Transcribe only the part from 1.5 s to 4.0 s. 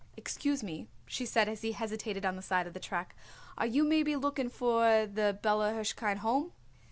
he hesitated at the side of the track, "are you